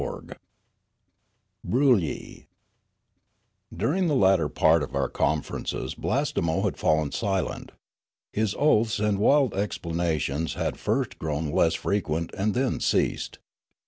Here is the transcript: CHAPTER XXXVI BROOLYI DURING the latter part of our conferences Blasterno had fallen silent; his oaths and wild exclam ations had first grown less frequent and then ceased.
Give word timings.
CHAPTER 0.03 0.15
XXXVI 0.15 0.37
BROOLYI 1.71 2.47
DURING 3.77 4.07
the 4.07 4.15
latter 4.15 4.49
part 4.49 4.81
of 4.81 4.95
our 4.95 5.07
conferences 5.07 5.93
Blasterno 5.93 6.63
had 6.65 6.75
fallen 6.75 7.11
silent; 7.11 7.71
his 8.33 8.55
oaths 8.57 8.97
and 8.99 9.19
wild 9.19 9.53
exclam 9.53 9.97
ations 9.97 10.55
had 10.55 10.77
first 10.77 11.19
grown 11.19 11.51
less 11.51 11.75
frequent 11.75 12.31
and 12.35 12.55
then 12.55 12.79
ceased. 12.79 13.37